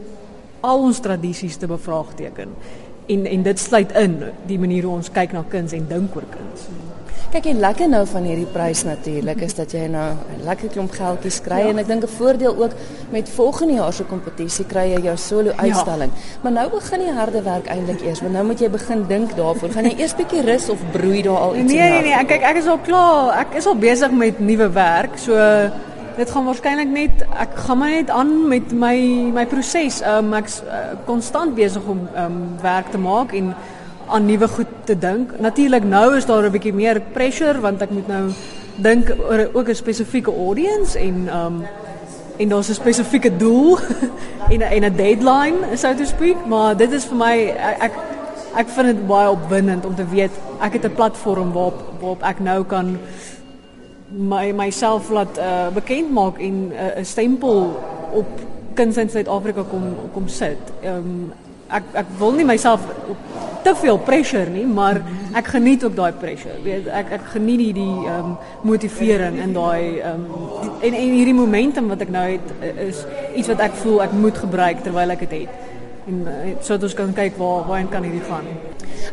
al 0.65 0.85
ons 0.89 1.01
tradisies 1.03 1.57
te 1.61 1.69
bevraagteken 1.69 2.57
en 3.09 3.25
en 3.25 3.43
dit 3.43 3.59
sluit 3.59 3.91
in 4.01 4.17
die 4.49 4.59
manier 4.59 4.85
hoe 4.85 4.97
ons 4.97 5.11
kyk 5.13 5.33
na 5.33 5.45
kuns 5.49 5.73
en 5.73 5.85
dink 5.89 6.15
oor 6.15 6.25
kuns. 6.29 6.65
Kyk, 7.29 7.45
en 7.45 7.59
lekker 7.61 7.85
nou 7.85 8.01
van 8.09 8.23
hierdie 8.25 8.47
prys 8.49 8.79
natuurlik 8.87 9.43
is 9.45 9.53
dat 9.53 9.69
jy 9.75 9.83
nou 9.85 10.05
'n 10.17 10.45
lekker 10.47 10.71
klomp 10.73 10.91
geldjies 10.91 11.37
kry 11.45 11.59
ja. 11.61 11.67
en 11.69 11.77
ek 11.77 11.87
dink 11.87 12.03
'n 12.03 12.15
voordeel 12.17 12.55
ook 12.57 12.71
met 13.11 13.29
volgende 13.29 13.73
jaar 13.73 13.93
se 13.93 14.03
kompetisie 14.03 14.65
kry 14.65 14.89
jy 14.93 15.01
jou 15.01 15.17
solo 15.17 15.51
uitstalling. 15.55 16.09
Ja. 16.09 16.39
Maar 16.41 16.51
nou 16.51 16.69
begin 16.69 16.99
die 16.99 17.13
harde 17.13 17.41
werk 17.41 17.67
eintlik 17.67 18.01
eers, 18.01 18.21
want 18.21 18.33
nou 18.33 18.45
moet 18.45 18.59
jy 18.59 18.69
begin 18.69 19.05
dink 19.07 19.35
daarvoor. 19.35 19.69
Gaan 19.69 19.85
jy 19.85 19.95
eers 19.99 20.15
bietjie 20.15 20.41
rus 20.41 20.69
of 20.69 20.79
broei 20.91 21.21
daar 21.21 21.37
al 21.37 21.55
iets? 21.55 21.71
Nee, 21.71 21.89
nee, 21.89 22.01
nee, 22.01 22.25
kyk 22.25 22.41
ek 22.41 22.55
is 22.57 22.67
al 22.67 22.79
klaar. 22.79 23.39
Ek 23.39 23.53
is 23.53 23.65
al 23.65 23.75
besig 23.75 24.11
met 24.11 24.39
nuwe 24.39 24.69
werk. 24.71 25.17
So 25.17 25.35
dit 26.17 26.29
gaan 26.31 26.45
waarskynlik 26.45 26.89
net 26.89 27.21
ek 27.37 27.53
gaan 27.55 27.77
my 27.77 27.89
net 27.89 28.09
aan 28.09 28.47
met 28.47 28.71
my 28.71 28.97
my 29.33 29.45
proses. 29.45 30.01
Um, 30.01 30.33
ek's 30.33 30.63
uh, 30.65 30.97
konstant 31.05 31.55
besig 31.55 31.85
om 31.85 32.09
um, 32.15 32.57
werk 32.61 32.89
te 32.89 32.97
maak 32.97 33.33
en 33.33 33.53
aan 34.09 34.25
nuwe 34.25 34.47
goed 34.47 34.67
te 34.83 34.97
dink. 34.97 35.39
Natuurlik 35.39 35.83
nou 35.83 36.15
is 36.15 36.25
daar 36.25 36.43
'n 36.43 36.51
bietjie 36.51 36.73
meer 36.73 37.01
pressure 37.13 37.59
want 37.59 37.81
ek 37.81 37.89
moet 37.89 38.07
nou 38.07 38.31
dink 38.75 39.13
oor 39.29 39.49
ook 39.53 39.69
'n 39.69 39.75
spesifieke 39.75 40.31
audience 40.31 40.99
en 40.99 41.29
um 41.35 41.65
en 42.37 42.49
daar's 42.49 42.69
'n 42.69 42.73
spesifieke 42.73 43.37
doel 43.37 43.77
en 44.53 44.61
en 44.61 44.83
'n 44.83 44.95
deadline 44.95 45.57
so 45.75 45.95
to 45.95 46.05
speak, 46.05 46.45
maar 46.45 46.77
dit 46.77 46.91
is 46.91 47.05
vir 47.05 47.17
my 47.17 47.35
ek 47.79 47.91
ek 48.55 48.69
vind 48.69 48.87
dit 48.87 49.07
baie 49.07 49.29
opwindend 49.29 49.85
om 49.85 49.95
te 49.95 50.05
weet 50.09 50.31
ek 50.59 50.73
het 50.73 50.85
'n 50.85 50.95
platform 50.95 51.51
waarop 51.53 51.79
waarop 51.99 52.23
ek 52.23 52.39
nou 52.39 52.63
kan 52.63 52.97
my 54.09 54.51
myself 54.51 55.09
laat 55.09 55.37
uh, 55.37 55.67
bekend 55.73 56.11
maak 56.11 56.39
en 56.39 56.67
'n 56.67 56.71
uh, 56.71 57.03
stempel 57.03 57.79
op 58.11 58.27
kuns 58.73 58.97
in 58.97 59.09
Suid-Afrika 59.09 59.63
kom 59.69 59.95
kom 60.13 60.27
sit. 60.27 60.57
Um, 60.85 61.33
ek 61.67 61.83
ek 61.93 62.05
wil 62.17 62.31
nie 62.31 62.45
myself 62.45 62.81
te 63.63 63.75
veel 63.75 63.97
pressure 63.97 64.49
nie, 64.49 64.65
maar 64.65 65.01
ek 65.37 65.51
geniet 65.55 65.83
ook 65.85 65.95
daai 65.95 66.11
pressure. 66.19 66.55
Weet 66.63 66.87
ek 67.01 67.11
ek 67.19 67.25
geniet 67.35 67.63
die 67.63 67.73
die 67.73 67.95
ehm 68.05 68.31
um, 68.31 68.37
motivering 68.61 69.39
in 69.43 69.53
daai 69.53 69.99
ehm 69.99 70.25
um, 70.25 70.71
en 70.81 70.93
en 70.93 71.15
hierdie 71.17 71.37
momentum 71.37 71.89
wat 71.91 72.05
ek 72.05 72.13
nou 72.13 72.25
het 72.31 72.53
is 72.89 73.03
iets 73.35 73.51
wat 73.51 73.59
ek 73.69 73.75
voel 73.83 74.03
ek 74.03 74.15
moet 74.15 74.37
gebruik 74.37 74.83
terwyl 74.83 75.15
ek 75.15 75.27
dit 75.27 75.41
het. 75.41 75.67
En 76.09 76.25
sodat 76.61 76.83
ons 76.87 76.93
kan 76.97 77.13
kyk 77.13 77.37
waar 77.37 77.65
waarheen 77.67 77.89
kan 77.93 78.05
hierdie 78.05 78.25
gaan. 78.25 78.47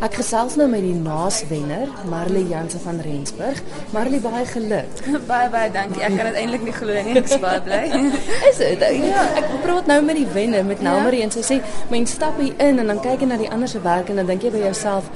Ek 0.05 0.17
gesels 0.19 0.57
nou 0.61 0.67
met 0.69 0.83
die 0.85 0.95
naaswenner, 0.97 1.91
Marley 2.11 2.47
Jansen 2.51 2.81
van 2.85 2.99
Rensburg. 3.05 3.61
Marley 3.95 4.21
baie 4.25 4.45
geluk. 4.49 5.03
baie 5.31 5.49
baie 5.53 5.71
dankie. 5.73 6.03
Ek 6.05 6.17
kan 6.17 6.31
dit 6.31 6.41
eintlik 6.43 6.65
nie 6.67 6.75
glo 6.77 7.05
nie. 7.09 7.17
Ek 7.21 7.31
is 7.31 7.41
baie 7.43 7.61
bly. 7.65 7.83
is 8.51 8.61
dit? 8.61 8.85
Ja, 9.07 9.25
ek 9.41 9.49
praat 9.65 9.89
nou 9.93 9.99
met 10.09 10.21
die 10.21 10.29
wenner 10.37 10.65
met 10.69 10.85
Nelmarie 10.85 11.23
ja. 11.23 11.29
en 11.29 11.35
sy 11.37 11.45
sê, 11.47 11.61
"Mens 11.93 12.17
stap 12.17 12.41
hier 12.41 12.57
in 12.65 12.81
en 12.83 12.93
dan 12.93 13.01
kyk 13.05 13.25
jy 13.25 13.31
na 13.33 13.41
die 13.41 13.51
ander 13.53 13.69
se 13.69 13.81
werk 13.85 14.13
en 14.13 14.23
dan 14.23 14.33
dink 14.33 14.45
jy 14.49 14.53
by 14.57 14.65
jouself, 14.67 15.13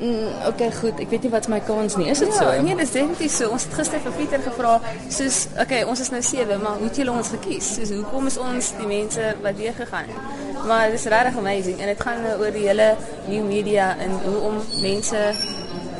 Mm, 0.00 0.46
okay, 0.48 0.72
goed. 0.72 0.98
Ek 1.00 1.10
weet 1.12 1.22
nie 1.26 1.30
wat 1.30 1.46
my 1.48 1.60
kans 1.64 1.96
nie. 1.96 2.08
Is 2.10 2.18
dit 2.18 2.32
ja, 2.32 2.40
so? 2.40 2.62
Nee, 2.62 2.76
dis 2.76 2.94
definitief 2.94 3.32
so. 3.32 3.50
Ons 3.54 3.66
het 3.68 3.76
gister 3.78 4.02
vir 4.02 4.16
Pieter 4.18 4.42
gevra, 4.42 4.74
soos, 5.08 5.44
okay, 5.62 5.82
ons 5.88 6.02
is 6.02 6.10
nou 6.10 6.22
7, 6.22 6.58
maar 6.62 6.80
hoe 6.80 6.88
het 6.88 6.98
julle 6.98 7.14
ons 7.14 7.30
gekies? 7.36 7.74
Soos 7.78 7.94
hoekom 7.94 8.26
is 8.30 8.38
ons 8.42 8.72
die 8.80 8.88
mense 8.90 9.34
wat 9.44 9.60
weer 9.60 9.76
gegaan 9.78 10.10
het? 10.10 10.64
Maar 10.66 10.90
dit 10.90 10.98
is 10.98 11.06
regtig 11.12 11.38
amazing 11.38 11.80
en 11.80 11.92
dit 11.92 12.00
gaan 12.00 12.22
nou 12.24 12.38
oor 12.40 12.54
die 12.54 12.66
hele 12.66 12.94
new 13.28 13.44
media 13.46 13.92
en 14.00 14.16
hoe 14.24 14.38
om 14.48 14.60
mense 14.82 15.20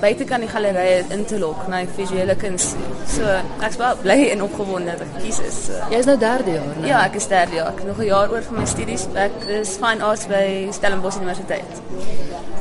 buite 0.01 0.25
kan 0.25 0.41
die 0.41 0.49
galerye 0.49 1.05
in 1.15 1.25
te 1.25 1.39
lok 1.39 1.67
na 1.69 1.83
die 1.85 1.91
visuele 1.97 2.37
kuns. 2.37 2.75
So 3.15 3.37
ek's 3.65 3.79
baie 3.81 3.97
bly 4.03 4.19
en 4.33 4.43
opgewonde 4.47 4.97
dat 4.97 5.07
ek 5.07 5.23
kies 5.23 5.41
is. 5.45 5.61
So. 5.69 5.81
Jy 5.91 6.03
is 6.03 6.11
nou 6.11 6.19
derde 6.19 6.59
jaar, 6.59 6.75
né? 6.75 6.87
Ja, 6.89 7.05
ek 7.05 7.19
is 7.21 7.29
derde 7.29 7.61
jaar. 7.61 7.73
Ek 7.75 7.85
nog 7.85 7.99
'n 7.99 8.11
jaar 8.11 8.31
oor 8.31 8.43
vir 8.43 8.59
my 8.59 8.67
studies. 8.67 9.07
Ek 9.15 9.37
is 9.61 9.77
fine 9.77 10.03
arts 10.03 10.27
by 10.27 10.69
Stellenbosch 10.71 11.17
Universiteit. 11.17 11.83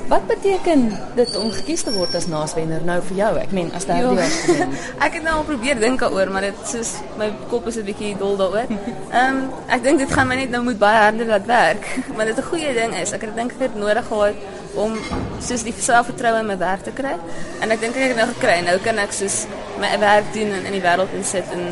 Wat 0.07 0.27
beteken 0.27 0.99
dit 1.15 1.35
om 1.37 1.51
gekies 1.51 1.83
te 1.83 1.91
word 1.95 2.15
as 2.15 2.27
naaswenner 2.27 2.83
nou 2.83 2.97
vir 3.07 3.15
jou? 3.17 3.29
Ek 3.39 3.51
meen 3.55 3.71
as 3.73 3.85
derde 3.87 4.17
jaar 4.19 4.33
student. 4.35 4.73
ek 5.05 5.15
het 5.17 5.23
nou 5.23 5.35
al 5.39 5.45
probeer 5.47 5.79
dink 5.79 6.03
daaroor, 6.03 6.31
maar 6.33 6.41
dit 6.41 6.59
soos 6.67 6.91
my 7.17 7.29
kop 7.49 7.69
is 7.71 7.79
'n 7.79 7.87
bietjie 7.87 8.11
dol 8.19 8.35
daaroor. 8.37 8.67
Ehm 8.67 9.37
um, 9.37 9.39
ek 9.67 9.83
dink 9.83 10.03
dit 10.03 10.11
gaan 10.11 10.27
my 10.27 10.35
net 10.35 10.51
nou 10.51 10.63
moet 10.63 10.79
baie 10.79 10.99
harder 11.05 11.31
laat 11.33 11.47
werk. 11.47 11.87
maar 12.15 12.25
dit 12.25 12.37
'n 12.37 12.49
goeie 12.51 12.73
ding 12.73 12.95
is. 12.99 13.15
Ek 13.15 13.21
het 13.21 13.35
dink 13.35 13.55
ek 13.55 13.59
het 13.59 13.75
nodig 13.75 14.05
gehad 14.07 14.35
om 14.75 14.97
soos 15.39 15.63
die 15.63 15.73
selfvertroue 15.77 16.39
in 16.39 16.51
my 16.51 16.57
werk 16.57 16.83
te 16.83 16.91
kry. 16.91 17.15
En 17.63 17.71
ek 17.71 17.81
dink 17.83 17.97
ek 17.97 18.13
het 18.13 18.19
nou 18.19 18.29
gekry. 18.33 18.59
Nou 18.65 18.77
kan 18.83 18.99
ek 19.03 19.15
soos 19.15 19.43
my 19.81 19.91
werk 20.01 20.31
doen 20.35 20.51
en 20.57 20.67
in 20.69 20.77
die 20.77 20.83
wêreld 20.83 21.13
insit 21.17 21.51
en 21.55 21.67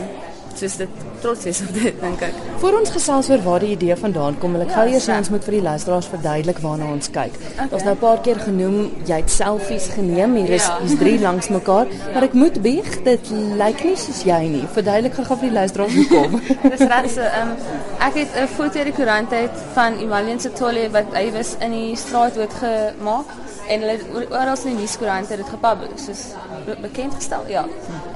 soos 0.56 0.78
dit 0.82 1.04
trots 1.22 1.44
wees 1.48 1.62
op 1.62 1.74
dit 1.76 2.02
dink 2.02 2.24
ek. 2.28 2.40
Voor 2.62 2.78
ons 2.80 2.92
gesels 2.94 3.30
oor 3.32 3.44
waar 3.46 3.64
die 3.64 3.72
idee 3.76 3.96
vandaan 3.98 4.38
kom, 4.42 4.56
wil 4.58 4.66
ek 4.66 4.74
ja, 4.74 4.80
gou 4.80 4.94
eers 4.94 5.08
ons 5.14 5.32
moet 5.34 5.46
vir 5.48 5.58
die 5.58 5.64
luisteraars 5.66 6.10
verduidelik 6.12 6.62
waarna 6.64 6.90
ons 6.94 7.12
kyk. 7.14 7.38
Okay. 7.42 7.68
Ons 7.70 7.86
nou 7.88 7.96
'n 7.96 8.02
paar 8.02 8.22
keer 8.26 8.40
genoem 8.40 8.78
jy 9.10 9.20
het 9.22 9.32
selfies 9.32 9.88
geneem. 9.96 10.36
Hier 10.36 10.56
is 10.58 10.66
ja. 10.66 10.80
hier's 10.82 10.98
drie 11.00 11.20
langs 11.20 11.50
mekaar, 11.50 11.88
ja. 11.88 12.14
maar 12.14 12.24
ek 12.30 12.34
moet 12.34 12.62
bieg, 12.62 12.90
dit 13.04 13.32
lyk 13.64 13.84
nie 13.84 13.98
soos 13.98 14.24
jy 14.24 14.42
nie. 14.58 14.66
Verduidelik 14.74 15.14
gou 15.14 15.38
vir 15.38 15.50
die 15.50 15.58
luisteraars 15.60 15.96
hoe 15.96 16.08
kom. 16.08 16.42
Dis 16.74 16.88
reg 16.88 17.10
so. 17.10 17.22
Ehm 17.22 17.54
um, 17.54 17.56
ek 18.02 18.16
het 18.24 18.30
'n 18.36 18.48
foto 18.48 18.80
uit 18.80 18.90
die 18.90 18.98
koerant 18.98 19.32
uit 19.34 19.56
van 19.74 20.00
Imalien 20.00 20.40
se 20.40 20.52
tolle 20.52 20.90
wat 20.92 21.14
hy 21.14 21.32
was 21.32 21.56
in 21.60 21.72
die 21.72 21.96
straat 21.96 22.36
dood 22.36 22.54
gemaak 22.54 23.26
en 23.72 23.84
hulle 23.86 24.26
oral 24.30 24.56
in 24.56 24.74
die 24.74 24.80
nuuskoerante 24.84 25.36
het 25.36 25.42
dit 25.42 25.52
gepubliseer 25.54 26.02
soos 26.06 26.80
bekend 26.82 27.16
gestel 27.16 27.48
ja 27.52 27.66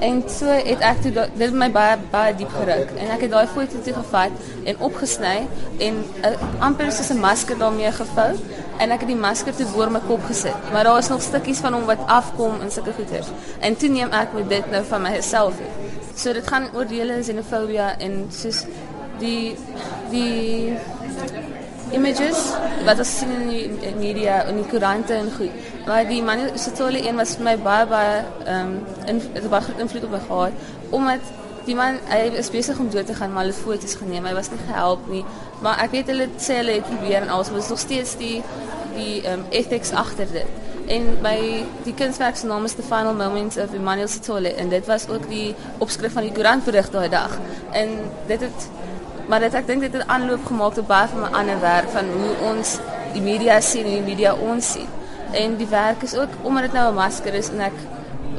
en 0.04 0.22
so 0.30 0.56
het 0.70 0.84
ek 0.90 1.02
toe 1.04 1.26
dit 1.38 1.54
my 1.62 1.68
baie 1.72 1.96
baie 2.12 2.34
diep 2.40 2.52
geruk 2.58 2.92
en 2.96 3.10
ek 3.14 3.26
het 3.26 3.30
daai 3.30 3.46
foto 3.54 3.82
toe 3.84 3.94
gevat 3.94 4.46
en 4.64 4.80
opgesny 4.88 5.36
en 5.88 6.02
uh, 6.24 6.32
amper 6.68 6.92
soos 6.92 7.10
'n 7.14 7.20
masker 7.20 7.58
daarmee 7.58 7.92
gevou 7.92 8.32
en 8.78 8.90
ek 8.90 9.00
het 9.00 9.08
die 9.08 9.22
masker 9.28 9.54
te 9.54 9.66
voor 9.66 9.90
my 9.90 10.00
kop 10.06 10.24
gesit. 10.24 10.70
Maar 10.72 10.84
daar 10.84 10.98
is 10.98 11.08
nog 11.08 11.22
stukkies 11.22 11.58
van 11.58 11.72
hom 11.72 11.84
wat 11.84 11.98
afkom 12.06 12.60
in 12.60 12.70
sulke 12.70 12.92
goeters 12.92 13.28
en 13.60 13.76
toe 13.76 13.88
neem 13.88 14.12
ek 14.12 14.32
met 14.32 14.48
dit 14.48 14.70
nou 14.70 14.84
van 14.84 15.02
myself 15.02 15.54
so 16.14 16.32
dit 16.32 16.46
gaan 16.48 16.68
oor 16.74 16.86
die 16.88 17.00
hele 17.00 17.20
xenofobie 17.20 17.88
en 17.98 18.26
soos 18.32 18.64
die 19.20 19.56
die 20.10 20.76
images 21.94 22.40
wat 22.86 22.98
ons 23.02 23.12
sien 23.20 23.32
in 23.36 23.48
die 23.48 23.94
media 23.98 24.40
en 24.48 24.58
die 24.58 24.66
koerante 24.70 25.14
en 25.14 25.28
goed. 25.36 25.66
Maar 25.86 26.06
die 26.08 26.22
man 26.22 26.48
se 26.58 26.72
tolle 26.74 27.02
een 27.06 27.18
was 27.20 27.36
vir 27.38 27.46
my 27.46 27.56
baie 27.62 27.86
baie 27.90 28.16
ehm 28.44 28.72
um, 29.06 29.20
in 29.40 29.50
baie 29.52 29.76
invloed 29.84 30.08
op 30.08 30.16
my 30.16 30.22
gehad 30.26 30.52
omdat 30.90 31.34
die 31.66 31.74
man 31.74 31.98
hy 32.10 32.20
is 32.38 32.50
besig 32.54 32.78
om 32.78 32.90
dood 32.90 33.06
te 33.06 33.14
gaan 33.14 33.32
maar 33.34 33.46
hulle 33.46 33.56
foto's 33.56 33.96
geneem. 33.98 34.26
Hy 34.28 34.34
was 34.36 34.50
nie 34.52 34.60
gehelp 34.68 35.08
nie. 35.10 35.24
Maar 35.64 35.82
ek 35.86 35.96
weet 35.96 36.12
hulle 36.12 36.28
sê 36.38 36.60
hulle 36.60 36.78
het 36.78 36.86
probeer 36.86 37.22
en 37.24 37.32
alles, 37.34 37.50
maar 37.50 37.64
is 37.64 37.72
nog 37.74 37.82
steeds 37.82 38.16
die 38.20 38.38
die 38.96 39.20
um, 39.28 39.42
ethics 39.50 39.92
agter 39.92 40.30
dit. 40.32 40.62
En 40.88 41.08
my 41.20 41.38
die 41.84 41.94
kunswerk 41.98 42.38
se 42.38 42.46
naam 42.46 42.64
is 42.64 42.76
The 42.78 42.84
Final 42.86 43.14
Moments 43.18 43.58
of 43.60 43.74
Emmanuel 43.74 44.08
Sitole 44.08 44.54
en 44.54 44.70
dit 44.72 44.86
was 44.86 45.08
ook 45.08 45.26
die 45.28 45.54
opskrif 45.84 46.14
van 46.16 46.24
die 46.28 46.32
koerantberig 46.32 46.88
daai 46.94 47.08
dag. 47.12 47.34
En 47.72 47.98
dit 48.30 48.40
het 48.40 48.68
maar 49.26 49.42
dit 49.42 49.54
ek 49.58 49.66
dink 49.66 49.82
dit 49.82 49.92
het 49.98 50.06
aanloop 50.06 50.44
gemaak 50.46 50.78
op 50.78 50.86
baie 50.86 51.10
van 51.10 51.24
my 51.24 51.32
ander 51.34 51.58
werk 51.60 51.90
van 51.90 52.06
hoe 52.14 52.34
ons 52.52 52.76
die 53.12 53.22
media 53.24 53.58
sien 53.60 53.88
en 53.88 53.98
die 53.98 54.06
media 54.06 54.34
ons 54.34 54.72
sien. 54.76 54.88
En 55.34 55.56
die 55.58 55.66
werk 55.66 56.06
is 56.06 56.14
ook 56.14 56.38
omdat 56.42 56.68
dit 56.68 56.78
nou 56.78 56.88
'n 56.92 56.94
masker 56.94 57.34
is 57.34 57.50
en 57.50 57.60
ek 57.60 57.78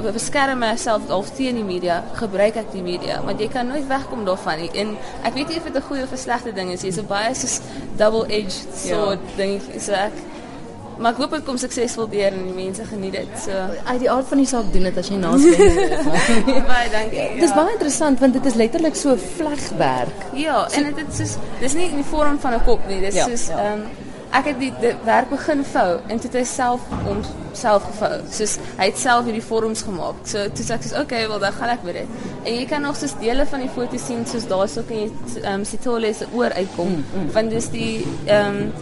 beskerm 0.04 0.60
myself 0.60 1.10
al 1.10 1.26
teen 1.38 1.56
die 1.56 1.66
media, 1.66 2.04
gebruik 2.20 2.56
ek 2.56 2.72
die 2.72 2.84
media, 2.86 3.22
want 3.26 3.40
jy 3.40 3.50
kan 3.54 3.68
nooit 3.68 3.88
wegkom 3.90 4.26
daarvan 4.26 4.62
nie. 4.62 4.72
En 4.74 4.96
ek 5.24 5.34
weet 5.34 5.48
nie 5.50 5.58
of 5.58 5.64
dit 5.64 5.76
'n 5.76 5.88
goeie 5.90 6.04
of 6.04 6.12
'n 6.12 6.18
slegte 6.18 6.54
ding 6.54 6.72
is 6.72 6.84
nie. 6.84 6.92
So 6.92 7.04
baie 7.04 7.34
soos 7.34 7.62
double-edged 7.98 8.68
sword 8.76 9.20
ja. 9.20 9.38
ding. 9.38 9.62
So 9.80 9.94
ek 9.94 10.14
Maar 10.98 11.14
ek 11.14 11.20
hoop 11.22 11.34
dit 11.38 11.44
kom 11.46 11.58
suksesvol 11.62 12.08
deur 12.10 12.34
en 12.34 12.46
die 12.48 12.56
mense 12.56 12.86
geniet 12.90 13.14
dit. 13.20 13.34
So 13.44 13.52
uit 13.86 14.00
die 14.02 14.10
aard 14.10 14.26
van 14.32 14.42
die 14.42 14.48
saak 14.50 14.72
doen 14.74 14.88
dit 14.90 14.98
as 14.98 15.12
jy 15.12 15.20
naas 15.22 15.46
binne 15.46 15.86
is. 15.86 16.66
baie 16.72 16.90
dankie. 16.90 17.20
Ja. 17.20 17.28
Dis 17.44 17.54
baie 17.54 17.76
interessant 17.76 18.24
want 18.24 18.34
dit 18.34 18.46
is 18.46 18.58
letterlik 18.58 18.98
so 18.98 19.14
vlegwerk. 19.38 20.26
Ja, 20.34 20.64
so, 20.66 20.82
en 20.82 20.90
dit 20.90 21.06
is 21.06 21.22
soos 21.22 21.38
dis 21.62 21.78
nie 21.78 21.92
in 21.92 22.02
die 22.02 22.10
vorm 22.10 22.42
van 22.42 22.58
'n 22.58 22.66
kop 22.66 22.90
nie. 22.90 23.00
Dis 23.06 23.16
ja, 23.20 23.30
soos 23.30 23.48
ja. 23.54 23.62
ehm 23.62 23.86
ja. 23.86 23.94
um, 23.94 24.07
ek 24.38 24.52
het 24.52 24.60
die, 24.62 24.72
die 24.82 24.94
werk 25.08 25.30
begin 25.32 25.64
vou 25.66 25.90
en 26.08 26.20
toe 26.20 26.30
het 26.30 26.36
hy 26.40 26.46
self 26.50 26.84
om 27.10 27.22
self 27.58 27.86
gevou. 27.90 28.20
Soos 28.34 28.58
hy 28.78 28.90
het 28.92 29.00
self 29.02 29.26
hierdie 29.26 29.44
vorms 29.44 29.82
gemaak. 29.88 30.20
So 30.30 30.46
toe 30.54 30.66
sê 30.66 30.76
ek 30.78 30.86
soos 30.86 30.98
okay, 31.02 31.24
wel 31.32 31.42
dan 31.42 31.56
gaan 31.58 31.74
ek 31.74 31.86
met 31.88 32.02
dit. 32.02 32.18
En 32.44 32.52
jy 32.54 32.66
kan 32.70 32.86
nog 32.86 33.00
soos 33.00 33.16
dele 33.22 33.48
van 33.50 33.66
die 33.66 33.72
foto 33.74 34.00
sien 34.02 34.26
soos 34.30 34.48
daarso 34.50 34.86
kan 34.88 35.02
jy 35.04 35.10
ehm 35.42 35.50
um, 35.56 35.66
Sitole 35.68 36.14
se 36.14 36.30
oor 36.34 36.54
uitkom. 36.54 36.94
Mm, 36.94 37.06
mm. 37.14 37.30
Van 37.36 37.52
dis 37.54 37.70
die 37.74 37.92
ehm 38.28 38.62
um, 38.62 38.74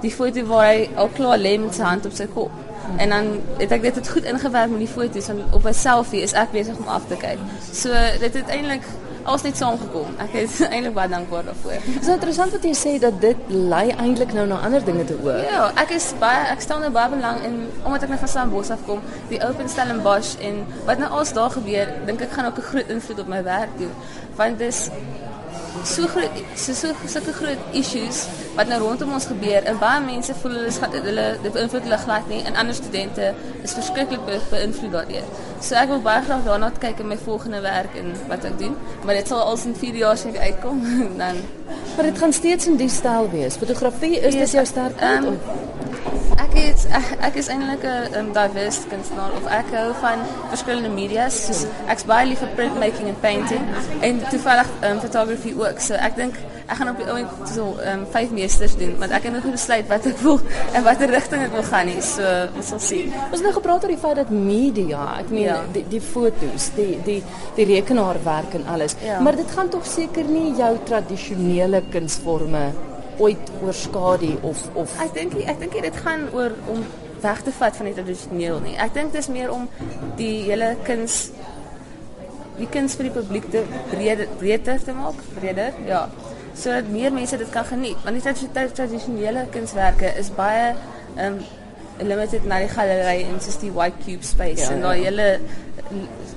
die 0.00 0.12
foto 0.14 0.46
waar 0.48 0.70
hy 0.70 0.88
al 0.96 1.10
klaar 1.16 1.38
lê 1.38 1.58
met 1.60 1.76
sy 1.76 1.84
hand 1.84 2.06
op 2.08 2.16
sy 2.16 2.28
kop. 2.34 2.54
En 2.96 3.12
dan 3.12 3.28
het 3.58 3.72
ek 3.76 3.82
dit 3.88 4.00
het 4.00 4.08
goed 4.08 4.26
ingewerk 4.30 4.70
met 4.72 4.82
die 4.86 4.94
foto's 4.94 5.28
van 5.30 5.42
op 5.50 5.66
'n 5.66 5.74
selfie 5.74 6.22
is 6.22 6.32
ek 6.32 6.52
besig 6.52 6.78
om 6.78 6.88
af 6.88 7.06
te 7.08 7.16
kyk. 7.16 7.38
So 7.72 7.92
dit 8.20 8.34
het 8.34 8.48
eintlik 8.48 8.86
alles 9.24 9.42
net 9.42 9.56
saamgekom. 9.56 10.14
Ek 10.24 10.34
is 10.42 10.60
eintlik 10.72 10.94
baie 10.96 11.08
dankbaar 11.12 11.44
daarvoor. 11.50 11.84
Dit 11.86 12.02
is 12.02 12.12
interessant 12.14 12.54
wat 12.56 12.64
jy 12.64 12.74
sê 12.78 12.94
dat 13.02 13.20
dit 13.22 13.36
lei 13.48 13.86
eintlik 13.90 14.34
nou 14.36 14.46
na 14.50 14.60
ander 14.66 14.84
dinge 14.84 15.04
te. 15.08 15.18
Ja, 15.46 15.70
ek 15.80 15.94
is 15.96 16.10
baie 16.22 16.46
ek 16.52 16.64
stel 16.64 16.82
nou 16.84 16.90
baie 16.94 17.12
belang 17.12 17.42
in 17.46 17.62
omdat 17.84 18.06
ek 18.06 18.14
net 18.14 18.24
van 18.24 18.32
Stellenbosch 18.34 18.74
afkom, 18.76 19.04
die 19.32 19.40
Open 19.46 19.68
Stellenbosch 19.68 20.36
en 20.44 20.62
wat 20.88 21.02
nou 21.02 21.10
als 21.20 21.34
daar 21.36 21.50
gebeur, 21.54 21.92
dink 22.06 22.22
ek 22.26 22.36
gaan 22.36 22.50
ook 22.50 22.58
'n 22.58 22.68
groot 22.72 22.88
invloed 22.96 23.20
op 23.20 23.28
my 23.28 23.42
werk 23.44 23.72
doen. 23.78 23.92
Want 24.36 24.58
dis 24.58 24.88
so 25.84 26.06
groot 26.12 26.40
so 26.54 26.74
so 26.74 26.92
sulke 27.06 27.32
groot 27.32 27.74
issues 27.80 28.24
wat 28.56 28.68
nou 28.68 28.80
rondom 28.82 29.12
ons 29.16 29.26
gebeur 29.30 29.66
en 29.70 29.78
baie 29.80 30.00
mense 30.04 30.34
voel 30.42 30.56
hulle 30.58 30.72
skat 30.74 30.96
hulle 31.06 31.26
dit 31.44 31.52
beïnvloed 31.54 31.86
hulle 31.86 32.00
glad 32.04 32.28
nie 32.32 32.40
en 32.48 32.58
ander 32.62 32.76
studente 32.76 33.30
is 33.62 33.76
verskriklik 33.78 34.24
be, 34.26 34.38
beïnvloed 34.50 34.92
daardeur. 34.96 35.26
So 35.60 35.78
ek 35.80 35.92
wil 35.92 36.02
baie 36.04 36.24
graag 36.26 36.44
daarna 36.48 36.70
kyk 36.82 37.02
in 37.04 37.10
my 37.12 37.18
volgende 37.24 37.62
werk 37.64 37.96
en 38.00 38.12
wat 38.28 38.46
ek 38.48 38.58
doen, 38.60 38.76
maar 39.04 39.18
dit 39.20 39.30
sal 39.30 39.42
als 39.44 39.66
in 39.68 39.76
4 39.78 40.00
jaar 40.02 40.20
seker 40.20 40.40
uitkom 40.50 40.84
dan 41.22 41.42
maar 41.96 42.06
dit 42.06 42.18
gaan 42.18 42.32
steeds 42.32 42.66
in 42.70 42.78
die 42.80 42.88
styl 42.88 43.28
wees. 43.30 43.58
Fotografie 43.60 44.16
is 44.18 44.34
dit 44.34 44.56
jou 44.58 44.64
sterkpunt 44.66 45.26
um, 45.26 45.69
ek 46.40 46.54
het 46.56 46.84
ek, 46.96 47.08
ek 47.28 47.38
is 47.40 47.48
eintlik 47.52 47.82
'n 47.84 48.14
um, 48.18 48.28
diverse 48.36 48.86
kunstenaar 48.88 49.32
of 49.38 49.46
ek 49.46 49.72
hou 49.76 49.88
van 50.00 50.22
verskillende 50.52 50.88
media's. 50.88 51.36
Soos 51.46 51.66
ek's 51.92 52.06
baie 52.08 52.26
lief 52.26 52.40
vir 52.44 52.54
printmaking 52.60 53.08
en 53.12 53.18
painting 53.20 53.64
en 54.00 54.22
toevallig 54.30 54.70
um, 54.88 55.00
photography 55.00 55.54
ook. 55.56 55.80
So 55.80 55.94
ek 55.94 56.16
dink 56.16 56.34
ek 56.70 56.76
gaan 56.78 56.90
op 56.92 57.00
die 57.02 57.06
oomblik 57.10 57.48
so 57.50 57.74
um, 57.92 58.04
vyf 58.14 58.30
meesters 58.30 58.76
doen, 58.78 58.92
want 58.98 59.12
ek 59.12 59.26
het 59.26 59.34
nog 59.34 59.46
nie 59.48 59.56
besluit 59.56 59.88
wat 59.90 60.06
ek 60.06 60.20
wil 60.22 60.38
en 60.74 60.84
watter 60.86 61.10
rigting 61.10 61.42
ek 61.42 61.56
wil 61.56 61.66
gaan 61.66 61.90
nie. 61.90 62.00
So 62.00 62.34
ons 62.56 62.72
sal 62.72 62.82
sien. 62.84 63.16
Ons 63.30 63.42
nou 63.44 63.52
gepraat 63.56 63.84
oor 63.84 63.94
die 63.94 64.02
feit 64.04 64.20
dat 64.22 64.30
media, 64.30 65.02
ek 65.18 65.32
meen 65.34 65.48
ja. 65.48 65.58
die 65.74 65.84
die 65.90 66.02
fotos, 66.04 66.70
die 66.76 66.92
die 67.06 67.18
die 67.56 67.66
rekenaarwerk 67.74 68.54
en 68.60 68.68
alles. 68.70 68.96
Ja. 69.04 69.18
Maar 69.20 69.40
dit 69.42 69.50
gaan 69.56 69.72
tog 69.72 69.86
seker 69.86 70.24
nie 70.24 70.54
jou 70.58 70.72
tradisionele 70.86 71.82
kunsvorme 71.90 72.70
ooit 73.20 73.52
oorskadu 73.60 74.32
of 74.46 74.64
of 74.80 74.96
ek 75.04 75.14
dink 75.16 75.36
ek 75.44 75.60
dink 75.62 75.78
dit 75.86 76.02
gaan 76.04 76.26
oor 76.36 76.56
om 76.72 76.84
weg 77.20 77.42
te 77.44 77.52
vat 77.52 77.76
van 77.76 77.88
die 77.90 77.94
tradisioneel 77.94 78.60
nie. 78.64 78.74
Ek 78.80 78.94
dink 78.96 79.12
dit 79.12 79.20
is 79.20 79.28
meer 79.32 79.52
om 79.52 79.68
die 80.20 80.46
hele 80.48 80.72
kuns 80.86 81.28
die 82.60 82.68
kuns 82.68 82.96
vir 82.98 83.08
die 83.08 83.14
publiek 83.14 83.46
te 83.52 83.62
breder 83.92 84.28
breedter 84.40 84.80
te 84.84 84.96
maak, 84.96 85.20
breder. 85.36 85.76
Ja. 85.88 86.06
Sodat 86.56 86.90
meer 86.92 87.12
mense 87.14 87.38
dit 87.40 87.52
kan 87.54 87.64
geniet. 87.68 88.00
Want 88.04 88.20
die 88.20 88.68
tradisionele 88.76 89.46
kunswerke 89.54 90.12
is 90.20 90.32
baie 90.36 90.74
um 91.16 91.40
limited 92.00 92.46
na 92.48 92.62
die 92.62 92.68
galery 92.72 93.24
en 93.28 93.40
soos 93.44 93.58
die 93.60 93.72
white 93.76 94.00
cube 94.04 94.24
space 94.24 94.64
ja, 94.64 94.74
en 94.74 94.84
daai 94.84 95.02
ja. 95.02 95.10
hele 95.10 95.28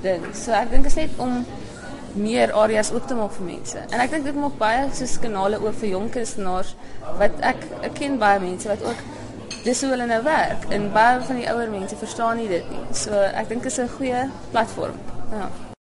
ding. 0.04 0.26
So 0.36 0.52
ek 0.56 0.72
dink 0.72 0.88
dit 0.88 0.92
is 0.92 0.98
net 1.04 1.22
om 1.22 1.44
meer 2.14 2.52
areas 2.52 2.92
oop 2.92 3.06
te 3.06 3.14
maak 3.18 3.32
vir 3.38 3.46
mense. 3.46 3.82
En 3.90 4.00
ek 4.00 4.10
dink 4.14 4.24
dit 4.28 4.38
maak 4.38 4.56
baie 4.58 4.86
soos 4.94 5.18
kanale 5.22 5.60
oop 5.62 5.76
vir 5.80 5.94
jong 5.96 6.08
kunstenaars 6.14 6.74
wat 7.18 7.42
ek 7.52 7.66
ek 7.82 7.94
ken 7.98 8.18
baie 8.22 8.40
mense 8.42 8.68
wat 8.70 8.82
ook 8.86 9.04
dis 9.64 9.80
hoe 9.80 9.90
hulle 9.94 10.06
nou 10.06 10.22
werk 10.22 10.66
en 10.76 10.90
baie 10.92 11.20
van 11.28 11.40
die 11.40 11.48
ouer 11.50 11.70
mense 11.72 11.96
verstaan 11.96 12.36
nie 12.36 12.48
dit 12.48 12.70
nie. 12.70 12.84
So 12.92 13.12
ek 13.12 13.48
dink 13.48 13.62
dit 13.62 13.72
is 13.72 13.78
'n 13.78 13.94
goeie 13.98 14.26
platform. 14.52 14.98
Ja. 15.32 15.48